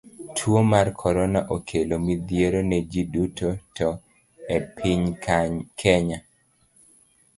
Tuo 0.37 0.59
mar 0.71 0.87
korona 1.01 1.39
okelo 1.55 1.95
midhiero 2.07 2.59
ne 2.69 2.77
ji 2.91 3.01
duto 3.13 3.49
te 3.75 3.87
e 4.55 4.57
piny 4.75 5.03
Kenya. 5.79 6.17